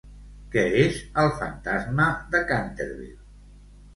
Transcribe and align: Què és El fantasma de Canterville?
Què 0.53 0.61
és 0.83 1.01
El 1.23 1.29
fantasma 1.41 2.07
de 2.37 2.43
Canterville? 2.53 3.21